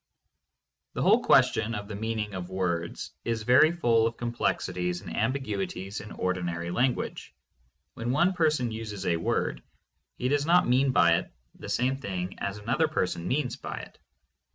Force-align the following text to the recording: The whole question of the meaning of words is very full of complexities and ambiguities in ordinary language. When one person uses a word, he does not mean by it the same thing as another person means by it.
The 0.93 1.03
whole 1.03 1.23
question 1.23 1.75
of 1.75 1.87
the 1.87 1.93
meaning 1.95 2.33
of 2.33 2.49
words 2.49 3.11
is 3.23 3.43
very 3.43 3.71
full 3.71 4.07
of 4.07 4.17
complexities 4.17 5.01
and 5.01 5.15
ambiguities 5.15 6.01
in 6.01 6.11
ordinary 6.13 6.71
language. 6.71 7.35
When 7.93 8.09
one 8.09 8.33
person 8.33 8.71
uses 8.71 9.05
a 9.05 9.17
word, 9.17 9.61
he 10.17 10.27
does 10.27 10.47
not 10.47 10.67
mean 10.67 10.89
by 10.91 11.17
it 11.19 11.31
the 11.53 11.69
same 11.69 11.97
thing 11.97 12.39
as 12.39 12.57
another 12.57 12.87
person 12.87 13.27
means 13.27 13.57
by 13.57 13.77
it. 13.77 13.99